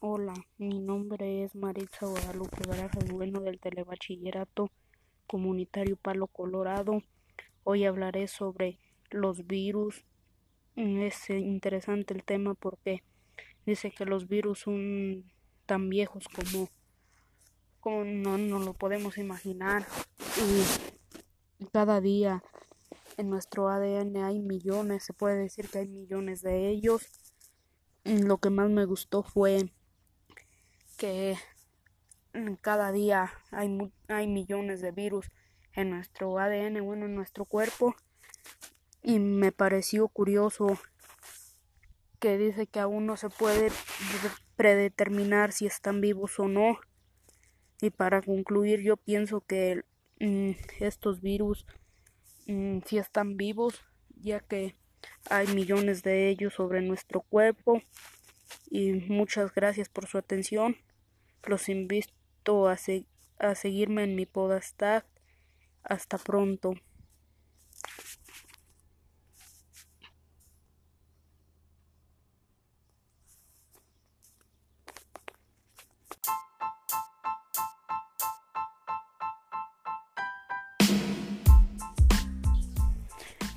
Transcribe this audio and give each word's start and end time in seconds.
Hola, 0.00 0.32
mi 0.58 0.78
nombre 0.78 1.42
es 1.42 1.56
Maritza 1.56 2.06
Guadalupe 2.06 2.68
Barajas 2.68 3.10
Bueno 3.10 3.40
del 3.40 3.58
Telebachillerato 3.58 4.70
Comunitario 5.26 5.96
Palo 5.96 6.28
Colorado. 6.28 7.02
Hoy 7.64 7.84
hablaré 7.84 8.28
sobre 8.28 8.78
los 9.10 9.48
virus. 9.48 10.04
Es 10.76 11.28
interesante 11.30 12.14
el 12.14 12.22
tema 12.22 12.54
porque 12.54 13.02
dice 13.66 13.90
que 13.90 14.04
los 14.04 14.28
virus 14.28 14.60
son 14.60 15.24
tan 15.66 15.88
viejos 15.88 16.28
como, 16.28 16.68
como 17.80 18.04
no, 18.04 18.38
no 18.38 18.60
lo 18.60 18.74
podemos 18.74 19.18
imaginar. 19.18 19.84
Y 21.58 21.64
cada 21.72 22.00
día 22.00 22.44
en 23.16 23.30
nuestro 23.30 23.68
ADN 23.68 24.18
hay 24.18 24.38
millones, 24.38 25.02
se 25.02 25.12
puede 25.12 25.38
decir 25.38 25.68
que 25.68 25.78
hay 25.78 25.88
millones 25.88 26.40
de 26.42 26.68
ellos 26.68 27.04
lo 28.04 28.38
que 28.38 28.48
más 28.48 28.70
me 28.70 28.84
gustó 28.86 29.22
fue 29.22 29.70
que 30.98 31.38
cada 32.60 32.92
día 32.92 33.32
hay, 33.50 33.90
hay 34.08 34.26
millones 34.26 34.82
de 34.82 34.90
virus 34.90 35.30
en 35.72 35.90
nuestro 35.90 36.38
ADN, 36.38 36.84
bueno, 36.84 37.06
en 37.06 37.14
nuestro 37.14 37.46
cuerpo. 37.46 37.94
Y 39.02 39.20
me 39.20 39.52
pareció 39.52 40.08
curioso 40.08 40.78
que 42.18 42.36
dice 42.36 42.66
que 42.66 42.80
aún 42.80 43.06
no 43.06 43.16
se 43.16 43.30
puede 43.30 43.70
predeterminar 44.56 45.52
si 45.52 45.66
están 45.66 46.00
vivos 46.00 46.38
o 46.38 46.48
no. 46.48 46.78
Y 47.80 47.90
para 47.90 48.20
concluir, 48.20 48.80
yo 48.80 48.96
pienso 48.96 49.40
que 49.40 49.84
estos 50.80 51.20
virus 51.20 51.64
mm, 52.48 52.80
sí 52.84 52.98
están 52.98 53.36
vivos, 53.36 53.84
ya 54.16 54.40
que 54.40 54.74
hay 55.30 55.46
millones 55.54 56.02
de 56.02 56.28
ellos 56.28 56.54
sobre 56.54 56.82
nuestro 56.82 57.20
cuerpo 57.20 57.80
y 58.70 58.92
muchas 58.92 59.54
gracias 59.54 59.88
por 59.88 60.06
su 60.06 60.18
atención. 60.18 60.76
Los 61.44 61.68
invito 61.68 62.68
a, 62.68 62.76
a 63.38 63.54
seguirme 63.54 64.04
en 64.04 64.14
mi 64.14 64.26
podcast. 64.26 65.06
Hasta 65.82 66.18
pronto. 66.18 66.74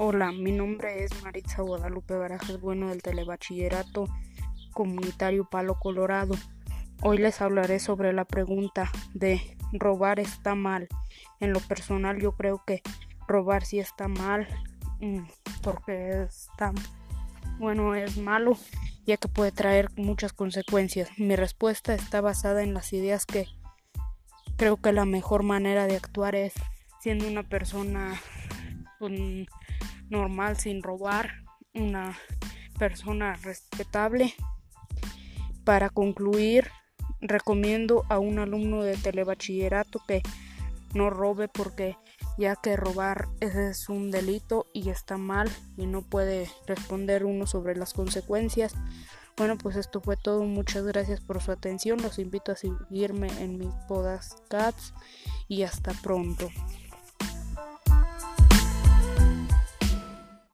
Hola, 0.00 0.30
mi 0.30 0.52
nombre 0.52 1.02
es 1.02 1.22
Maritza 1.24 1.62
Guadalupe 1.62 2.14
Barajas 2.14 2.60
Bueno 2.60 2.90
del 2.90 3.02
Telebachillerato 3.02 4.06
Comunitario 4.78 5.44
Palo 5.44 5.74
Colorado. 5.80 6.36
Hoy 7.02 7.18
les 7.18 7.40
hablaré 7.40 7.80
sobre 7.80 8.12
la 8.12 8.24
pregunta 8.24 8.92
de 9.12 9.56
robar 9.72 10.20
está 10.20 10.54
mal. 10.54 10.86
En 11.40 11.52
lo 11.52 11.58
personal 11.58 12.20
yo 12.20 12.36
creo 12.36 12.62
que 12.64 12.82
robar 13.26 13.64
sí 13.64 13.80
está 13.80 14.06
mal 14.06 14.46
mm, 15.00 15.24
porque 15.64 16.22
está 16.22 16.72
bueno, 17.58 17.96
es 17.96 18.18
malo 18.18 18.56
ya 19.04 19.16
que 19.16 19.26
puede 19.26 19.50
traer 19.50 19.90
muchas 19.96 20.32
consecuencias. 20.32 21.10
Mi 21.18 21.34
respuesta 21.34 21.92
está 21.92 22.20
basada 22.20 22.62
en 22.62 22.72
las 22.72 22.92
ideas 22.92 23.26
que 23.26 23.48
creo 24.56 24.76
que 24.76 24.92
la 24.92 25.06
mejor 25.06 25.42
manera 25.42 25.88
de 25.88 25.96
actuar 25.96 26.36
es 26.36 26.54
siendo 27.00 27.26
una 27.26 27.42
persona 27.42 28.20
pues, 29.00 29.12
normal 30.08 30.56
sin 30.56 30.84
robar, 30.84 31.32
una 31.74 32.16
persona 32.78 33.34
respetable. 33.42 34.36
Para 35.68 35.90
concluir, 35.90 36.70
recomiendo 37.20 38.06
a 38.08 38.18
un 38.18 38.38
alumno 38.38 38.82
de 38.82 38.96
telebachillerato 38.96 40.00
que 40.08 40.22
no 40.94 41.10
robe 41.10 41.48
porque 41.48 41.98
ya 42.38 42.56
que 42.56 42.74
robar 42.74 43.28
es 43.40 43.90
un 43.90 44.10
delito 44.10 44.64
y 44.72 44.88
está 44.88 45.18
mal 45.18 45.50
y 45.76 45.84
no 45.84 46.00
puede 46.00 46.50
responder 46.66 47.26
uno 47.26 47.46
sobre 47.46 47.76
las 47.76 47.92
consecuencias. 47.92 48.74
Bueno, 49.36 49.58
pues 49.58 49.76
esto 49.76 50.00
fue 50.00 50.16
todo. 50.16 50.42
Muchas 50.44 50.86
gracias 50.86 51.20
por 51.20 51.42
su 51.42 51.52
atención. 51.52 52.00
Los 52.00 52.18
invito 52.18 52.52
a 52.52 52.56
seguirme 52.56 53.28
en 53.38 53.58
mis 53.58 53.74
podcast 53.88 54.96
y 55.48 55.64
hasta 55.64 55.92
pronto. 56.02 56.48